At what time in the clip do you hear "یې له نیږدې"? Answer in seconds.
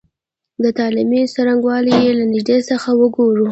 2.03-2.57